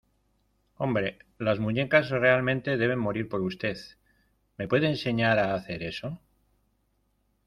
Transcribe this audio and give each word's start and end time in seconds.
Hombre, 0.79 1.19
las 1.37 1.59
muñecas 1.59 2.09
realmente 2.09 2.75
deben 2.75 2.97
morir 2.97 3.29
por 3.29 3.41
usted.¿ 3.41 3.77
Me 4.57 4.67
puede 4.67 4.87
enseñar 4.87 5.37
a 5.37 5.53
hacer 5.53 5.83
eso?. 5.83 6.19